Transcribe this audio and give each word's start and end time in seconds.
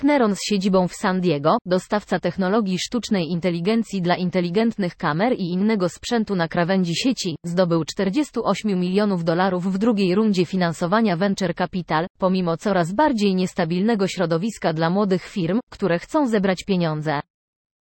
Kneron 0.00 0.34
z 0.34 0.38
siedzibą 0.48 0.88
w 0.88 0.94
San 0.94 1.20
Diego, 1.20 1.58
dostawca 1.66 2.20
technologii 2.20 2.78
sztucznej 2.78 3.26
inteligencji 3.28 4.02
dla 4.02 4.16
inteligentnych 4.16 4.96
kamer 4.96 5.32
i 5.32 5.42
innego 5.42 5.88
sprzętu 5.88 6.36
na 6.36 6.48
krawędzi 6.48 6.94
sieci, 6.94 7.36
zdobył 7.44 7.84
48 7.84 8.80
milionów 8.80 9.24
dolarów 9.24 9.72
w 9.72 9.78
drugiej 9.78 10.14
rundzie 10.14 10.46
finansowania 10.46 11.16
Venture 11.16 11.54
Capital, 11.54 12.06
pomimo 12.18 12.56
coraz 12.56 12.92
bardziej 12.92 13.34
niestabilnego 13.34 14.08
środowiska 14.08 14.72
dla 14.72 14.90
młodych 14.90 15.24
firm, 15.24 15.60
które 15.70 15.98
chcą 15.98 16.26
zebrać 16.26 16.64
pieniądze. 16.64 17.20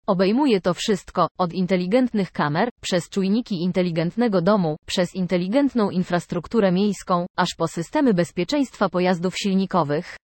Obejmuje 0.07 0.61
to 0.61 0.75
wszystko, 0.75 1.29
od 1.39 1.53
inteligentnych 1.53 2.33
kamer, 2.33 2.69
przez 2.81 3.09
czujniki 3.09 3.63
inteligentnego 3.63 4.43
domu, 4.43 4.77
przez 4.87 5.15
inteligentną 5.15 5.91
infrastrukturę 5.91 6.73
miejską, 6.73 7.27
aż 7.37 7.49
po 7.59 7.69
systemy 7.69 8.15
bezpieczeństwa 8.15 8.89
pojazdów 8.89 9.35
silnikowych. 9.37 10.17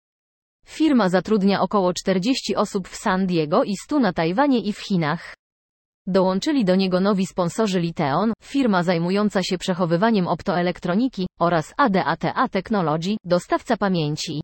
Firma 0.66 1.10
zatrudnia 1.10 1.62
około 1.62 1.94
40 1.94 2.56
osób 2.56 2.88
w 2.88 2.96
San 2.96 3.26
Diego 3.26 3.64
i 3.64 3.76
100 3.84 4.00
na 4.00 4.14
Tajwanie 4.14 4.60
i 4.60 4.74
w 4.74 4.80
Chinach. 4.80 5.36
Dołączyli 6.08 6.66
do 6.66 6.76
niego 6.76 7.00
nowi 7.00 7.26
sponsorzy 7.26 7.80
Liteon, 7.80 8.34
firma 8.44 8.84
zajmująca 8.84 9.44
się 9.44 9.58
przechowywaniem 9.58 10.28
optoelektroniki, 10.28 11.28
oraz 11.40 11.74
ADATA 11.78 12.48
Technology, 12.48 13.18
dostawca 13.24 13.78
pamięci. 13.78 14.42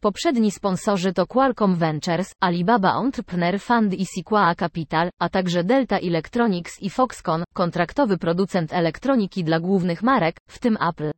Poprzedni 0.00 0.50
sponsorzy 0.50 1.12
to 1.12 1.26
Qualcomm 1.26 1.76
Ventures, 1.76 2.34
Alibaba 2.40 3.00
Entrepreneur 3.04 3.60
Fund 3.60 3.94
i 3.94 4.06
Sequoia 4.06 4.54
Capital, 4.54 5.10
a 5.18 5.28
także 5.28 5.64
Delta 5.64 5.98
Electronics 5.98 6.82
i 6.82 6.90
Foxconn, 6.90 7.44
kontraktowy 7.54 8.18
producent 8.18 8.72
elektroniki 8.72 9.44
dla 9.44 9.60
głównych 9.60 10.02
marek, 10.02 10.36
w 10.48 10.58
tym 10.58 10.76
Apple. 10.88 11.10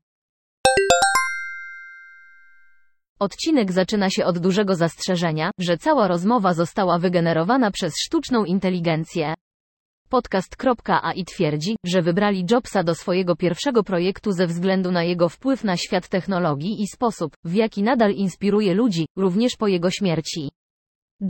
Odcinek 3.22 3.72
zaczyna 3.72 4.10
się 4.10 4.24
od 4.24 4.38
dużego 4.38 4.74
zastrzeżenia, 4.74 5.50
że 5.58 5.78
cała 5.78 6.08
rozmowa 6.08 6.54
została 6.54 6.98
wygenerowana 6.98 7.70
przez 7.70 7.94
sztuczną 7.98 8.44
inteligencję. 8.44 9.34
Podcast.ai 10.08 11.24
twierdzi, 11.24 11.76
że 11.84 12.02
wybrali 12.02 12.46
Jobsa 12.50 12.82
do 12.82 12.94
swojego 12.94 13.36
pierwszego 13.36 13.84
projektu 13.84 14.32
ze 14.32 14.46
względu 14.46 14.92
na 14.92 15.04
jego 15.04 15.28
wpływ 15.28 15.64
na 15.64 15.76
świat 15.76 16.08
technologii 16.08 16.82
i 16.82 16.86
sposób, 16.86 17.32
w 17.44 17.54
jaki 17.54 17.82
nadal 17.82 18.12
inspiruje 18.12 18.74
ludzi, 18.74 19.06
również 19.16 19.56
po 19.56 19.68
jego 19.68 19.90
śmierci. 19.90 20.50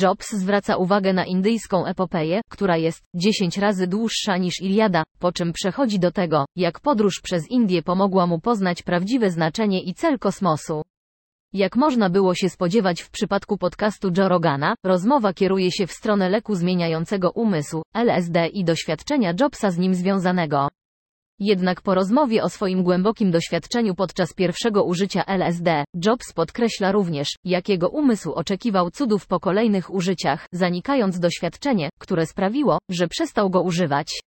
Jobs 0.02 0.32
zwraca 0.32 0.76
uwagę 0.76 1.12
na 1.12 1.24
indyjską 1.24 1.86
epopeję, 1.86 2.40
która 2.50 2.76
jest 2.76 3.02
10 3.14 3.58
razy 3.58 3.86
dłuższa 3.86 4.36
niż 4.36 4.54
Iliada, 4.60 5.02
po 5.18 5.32
czym 5.32 5.52
przechodzi 5.52 5.98
do 5.98 6.10
tego, 6.10 6.44
jak 6.56 6.80
podróż 6.80 7.20
przez 7.22 7.50
Indię 7.50 7.82
pomogła 7.82 8.26
mu 8.26 8.40
poznać 8.40 8.82
prawdziwe 8.82 9.30
znaczenie 9.30 9.82
i 9.82 9.94
cel 9.94 10.18
kosmosu. 10.18 10.82
Jak 11.54 11.76
można 11.76 12.10
było 12.10 12.34
się 12.34 12.48
spodziewać 12.48 13.02
w 13.02 13.10
przypadku 13.10 13.58
podcastu 13.58 14.08
Joe 14.16 14.28
Rogana, 14.28 14.74
rozmowa 14.84 15.32
kieruje 15.32 15.72
się 15.72 15.86
w 15.86 15.92
stronę 15.92 16.28
leku 16.28 16.54
zmieniającego 16.54 17.30
umysł, 17.30 17.82
LSD 17.94 18.46
i 18.46 18.64
doświadczenia 18.64 19.34
Jobsa 19.40 19.70
z 19.70 19.78
nim 19.78 19.94
związanego. 19.94 20.68
Jednak 21.38 21.82
po 21.82 21.94
rozmowie 21.94 22.42
o 22.42 22.48
swoim 22.48 22.82
głębokim 22.82 23.30
doświadczeniu 23.30 23.94
podczas 23.94 24.34
pierwszego 24.34 24.84
użycia 24.84 25.24
LSD, 25.24 25.84
Jobs 26.06 26.32
podkreśla 26.32 26.92
również, 26.92 27.28
jak 27.44 27.68
jego 27.68 27.88
umysł 27.88 28.32
oczekiwał 28.32 28.90
cudów 28.90 29.26
po 29.26 29.40
kolejnych 29.40 29.94
użyciach, 29.94 30.46
zanikając 30.52 31.18
doświadczenie, 31.18 31.90
które 31.98 32.26
sprawiło, 32.26 32.78
że 32.88 33.08
przestał 33.08 33.50
go 33.50 33.62
używać. 33.62 34.22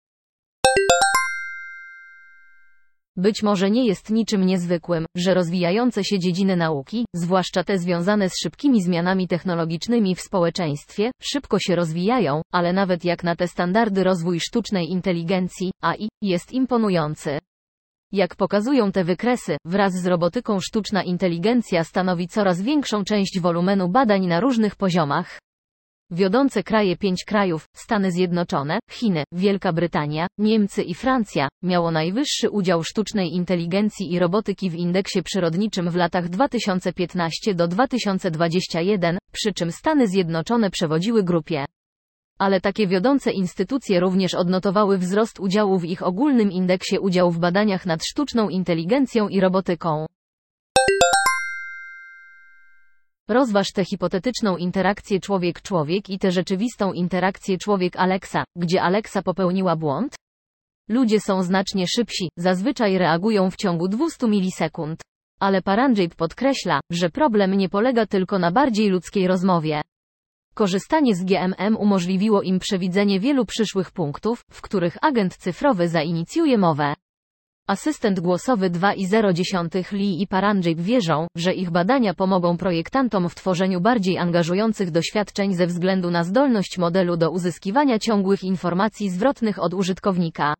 Być 3.17 3.43
może 3.43 3.71
nie 3.71 3.85
jest 3.85 4.09
niczym 4.09 4.45
niezwykłym, 4.45 5.05
że 5.15 5.33
rozwijające 5.33 6.03
się 6.03 6.19
dziedziny 6.19 6.55
nauki, 6.55 7.05
zwłaszcza 7.13 7.63
te 7.63 7.77
związane 7.77 8.29
z 8.29 8.33
szybkimi 8.43 8.83
zmianami 8.83 9.27
technologicznymi 9.27 10.15
w 10.15 10.21
społeczeństwie, 10.21 11.11
szybko 11.21 11.59
się 11.59 11.75
rozwijają, 11.75 12.41
ale 12.51 12.73
nawet 12.73 13.05
jak 13.05 13.23
na 13.23 13.35
te 13.35 13.47
standardy 13.47 14.03
rozwój 14.03 14.39
sztucznej 14.39 14.91
inteligencji, 14.91 15.71
AI, 15.81 16.09
jest 16.21 16.51
imponujący. 16.51 17.39
Jak 18.11 18.35
pokazują 18.35 18.91
te 18.91 19.03
wykresy, 19.03 19.57
wraz 19.65 19.93
z 19.93 20.07
robotyką 20.07 20.59
sztuczna 20.59 21.03
inteligencja 21.03 21.83
stanowi 21.83 22.27
coraz 22.27 22.61
większą 22.61 23.03
część 23.03 23.39
wolumenu 23.39 23.89
badań 23.89 24.27
na 24.27 24.39
różnych 24.39 24.75
poziomach. 24.75 25.39
Wiodące 26.11 26.63
kraje 26.63 26.97
pięć 26.97 27.23
krajów, 27.25 27.65
Stany 27.75 28.11
Zjednoczone, 28.11 28.79
Chiny, 28.91 29.23
Wielka 29.31 29.73
Brytania, 29.73 30.27
Niemcy 30.37 30.83
i 30.83 30.93
Francja, 30.93 31.47
miało 31.63 31.91
najwyższy 31.91 32.49
udział 32.49 32.83
sztucznej 32.83 33.35
inteligencji 33.35 34.13
i 34.13 34.19
robotyki 34.19 34.69
w 34.69 34.75
indeksie 34.75 35.23
przyrodniczym 35.23 35.89
w 35.89 35.95
latach 35.95 36.29
2015 36.29 37.55
do 37.55 37.67
2021, 37.67 39.17
przy 39.31 39.53
czym 39.53 39.71
Stany 39.71 40.07
Zjednoczone 40.07 40.69
przewodziły 40.69 41.23
grupie. 41.23 41.65
Ale 42.39 42.61
takie 42.61 42.87
wiodące 42.87 43.31
instytucje 43.31 43.99
również 43.99 44.33
odnotowały 44.33 44.97
wzrost 44.97 45.39
udziału 45.39 45.79
w 45.79 45.85
ich 45.85 46.03
ogólnym 46.03 46.51
indeksie 46.51 46.99
udział 46.99 47.31
w 47.31 47.39
badaniach 47.39 47.85
nad 47.85 48.05
sztuczną 48.05 48.49
inteligencją 48.49 49.27
i 49.27 49.39
robotyką. 49.39 50.05
Rozważ 53.29 53.71
tę 53.71 53.85
hipotetyczną 53.85 54.57
interakcję 54.57 55.19
człowiek-człowiek 55.19 56.09
i 56.09 56.19
tę 56.19 56.31
rzeczywistą 56.31 56.93
interakcję 56.93 57.57
człowiek-Alexa, 57.57 58.43
gdzie 58.55 58.81
Alexa 58.81 59.21
popełniła 59.21 59.75
błąd? 59.75 60.15
Ludzie 60.89 61.19
są 61.19 61.43
znacznie 61.43 61.87
szybsi, 61.87 62.29
zazwyczaj 62.37 62.97
reagują 62.97 63.51
w 63.51 63.55
ciągu 63.55 63.87
200 63.87 64.27
milisekund. 64.27 65.01
Ale 65.39 65.61
Paranjip 65.61 66.15
podkreśla, 66.15 66.79
że 66.91 67.09
problem 67.09 67.53
nie 67.53 67.69
polega 67.69 68.05
tylko 68.05 68.39
na 68.39 68.51
bardziej 68.51 68.89
ludzkiej 68.89 69.27
rozmowie. 69.27 69.81
Korzystanie 70.53 71.15
z 71.15 71.23
GMM 71.23 71.77
umożliwiło 71.77 72.41
im 72.41 72.59
przewidzenie 72.59 73.19
wielu 73.19 73.45
przyszłych 73.45 73.91
punktów, 73.91 74.43
w 74.51 74.61
których 74.61 74.97
agent 75.01 75.37
cyfrowy 75.37 75.89
zainicjuje 75.89 76.57
mowę. 76.57 76.93
Asystent 77.67 78.19
głosowy 78.19 78.69
2.0 78.69 79.93
Lee 79.93 80.21
i 80.21 80.27
Paranjip 80.27 80.79
wierzą, 80.79 81.27
że 81.35 81.53
ich 81.53 81.71
badania 81.71 82.13
pomogą 82.13 82.57
projektantom 82.57 83.29
w 83.29 83.35
tworzeniu 83.35 83.81
bardziej 83.81 84.17
angażujących 84.17 84.91
doświadczeń 84.91 85.55
ze 85.55 85.67
względu 85.67 86.11
na 86.11 86.23
zdolność 86.23 86.77
modelu 86.77 87.17
do 87.17 87.31
uzyskiwania 87.31 87.99
ciągłych 87.99 88.43
informacji 88.43 89.09
zwrotnych 89.09 89.59
od 89.59 89.73
użytkownika. 89.73 90.53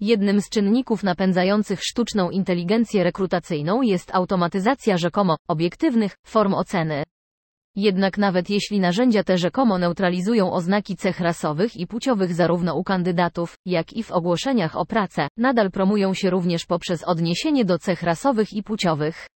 Jednym 0.00 0.40
z 0.40 0.48
czynników 0.48 1.02
napędzających 1.02 1.84
sztuczną 1.84 2.30
inteligencję 2.30 3.04
rekrutacyjną 3.04 3.82
jest 3.82 4.14
automatyzacja 4.14 4.98
rzekomo 4.98 5.36
obiektywnych 5.48 6.14
form 6.26 6.54
oceny. 6.54 7.02
Jednak 7.80 8.18
nawet 8.18 8.50
jeśli 8.50 8.80
narzędzia 8.80 9.24
te 9.24 9.38
rzekomo 9.38 9.78
neutralizują 9.78 10.52
oznaki 10.52 10.96
cech 10.96 11.20
rasowych 11.20 11.76
i 11.76 11.86
płciowych 11.86 12.34
zarówno 12.34 12.74
u 12.74 12.84
kandydatów, 12.84 13.54
jak 13.66 13.92
i 13.92 14.02
w 14.02 14.12
ogłoszeniach 14.12 14.76
o 14.76 14.86
pracę, 14.86 15.28
nadal 15.36 15.70
promują 15.70 16.14
się 16.14 16.30
również 16.30 16.66
poprzez 16.66 17.04
odniesienie 17.04 17.64
do 17.64 17.78
cech 17.78 18.02
rasowych 18.02 18.52
i 18.52 18.62
płciowych 18.62 19.26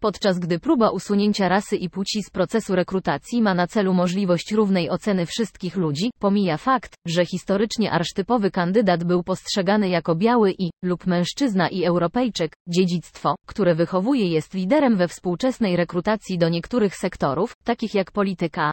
podczas 0.00 0.38
gdy 0.38 0.58
próba 0.58 0.90
usunięcia 0.90 1.48
rasy 1.48 1.76
i 1.76 1.90
płci 1.90 2.22
z 2.22 2.30
procesu 2.30 2.74
rekrutacji 2.74 3.42
ma 3.42 3.54
na 3.54 3.66
celu 3.66 3.94
możliwość 3.94 4.52
równej 4.52 4.90
oceny 4.90 5.26
wszystkich 5.26 5.76
ludzi, 5.76 6.10
pomija 6.18 6.56
fakt, 6.56 6.94
że 7.06 7.26
historycznie 7.26 7.90
arsztypowy 7.92 8.50
kandydat 8.50 9.04
był 9.04 9.22
postrzegany 9.22 9.88
jako 9.88 10.14
biały 10.14 10.54
i, 10.58 10.70
lub 10.82 11.06
mężczyzna 11.06 11.68
i 11.68 11.84
Europejczyk, 11.84 12.52
dziedzictwo, 12.66 13.34
które 13.46 13.74
wychowuje 13.74 14.28
jest 14.28 14.54
liderem 14.54 14.96
we 14.96 15.08
współczesnej 15.08 15.76
rekrutacji 15.76 16.38
do 16.38 16.48
niektórych 16.48 16.96
sektorów, 16.96 17.52
takich 17.64 17.94
jak 17.94 18.12
polityka. 18.12 18.70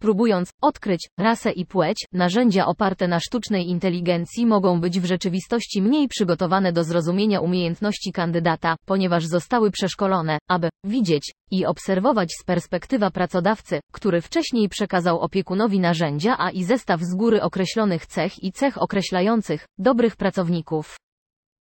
Próbując 0.00 0.50
odkryć 0.60 1.08
rasę 1.18 1.50
i 1.50 1.66
płeć, 1.66 2.04
narzędzia 2.12 2.66
oparte 2.66 3.08
na 3.08 3.20
sztucznej 3.20 3.68
inteligencji 3.68 4.46
mogą 4.46 4.80
być 4.80 5.00
w 5.00 5.04
rzeczywistości 5.04 5.82
mniej 5.82 6.08
przygotowane 6.08 6.72
do 6.72 6.84
zrozumienia 6.84 7.40
umiejętności 7.40 8.12
kandydata, 8.12 8.76
ponieważ 8.86 9.26
zostały 9.26 9.70
przeszkolone, 9.70 10.38
aby 10.48 10.68
widzieć 10.84 11.32
i 11.50 11.66
obserwować 11.66 12.32
z 12.40 12.44
perspektywa 12.44 13.10
pracodawcy, 13.10 13.80
który 13.92 14.20
wcześniej 14.20 14.68
przekazał 14.68 15.20
opiekunowi 15.20 15.80
narzędzia 15.80 16.36
a 16.38 16.50
i 16.50 16.64
zestaw 16.64 17.00
z 17.00 17.14
góry 17.14 17.42
określonych 17.42 18.06
cech 18.06 18.44
i 18.44 18.52
cech 18.52 18.82
określających 18.82 19.66
dobrych 19.78 20.16
pracowników. 20.16 20.96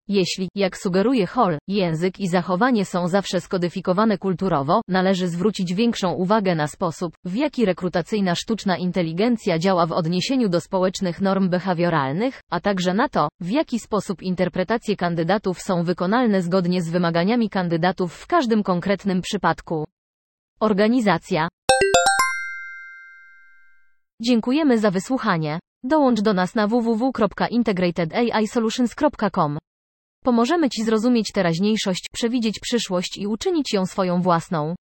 Jeśli, 0.10 0.50
jak 0.56 0.78
sugeruje 0.78 1.28
Hall, 1.28 1.58
język 1.68 2.20
i 2.20 2.28
zachowanie 2.28 2.86
są 2.86 3.08
zawsze 3.08 3.42
skodyfikowane 3.42 4.18
kulturowo, 4.18 4.82
należy 4.88 5.28
zwrócić 5.28 5.74
większą 5.74 6.14
uwagę 6.14 6.56
na 6.56 6.68
sposób, 6.68 7.14
w 7.26 7.36
jaki 7.36 7.66
rekrutacyjna 7.66 8.36
sztuczna 8.36 8.78
inteligencja 8.78 9.60
działa 9.60 9.86
w 9.86 9.92
odniesieniu 9.92 10.50
do 10.50 10.62
społecznych 10.62 11.22
norm 11.22 11.50
behawioralnych, 11.50 12.42
a 12.52 12.60
także 12.60 12.94
na 12.94 13.10
to, 13.10 13.28
w 13.40 13.50
jaki 13.50 13.80
sposób 13.80 14.22
interpretacje 14.22 14.96
kandydatów 14.96 15.62
są 15.62 15.84
wykonalne 15.84 16.42
zgodnie 16.42 16.82
z 16.82 16.90
wymaganiami 16.90 17.50
kandydatów 17.50 18.14
w 18.14 18.28
każdym 18.28 18.64
konkretnym 18.64 19.22
przypadku. 19.22 19.86
Organizacja. 20.60 21.48
Dziękujemy 24.22 24.80
za 24.80 24.92
wysłuchanie. 24.92 25.60
Dołącz 25.84 26.22
do 26.22 26.34
nas 26.34 26.56
na 26.56 26.68
www.integratedAIsolutions.com. 26.68 29.58
Pomożemy 30.24 30.70
Ci 30.70 30.84
zrozumieć 30.84 31.32
teraźniejszość, 31.32 32.06
przewidzieć 32.14 32.60
przyszłość 32.60 33.18
i 33.18 33.28
uczynić 33.28 33.74
ją 33.74 33.86
swoją 33.86 34.22
własną. 34.22 34.76